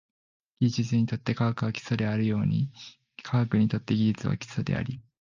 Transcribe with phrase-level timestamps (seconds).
[0.59, 2.71] 技術にとって科学が基礎であるように、
[3.21, 4.99] 科学にとって技術は基礎であり、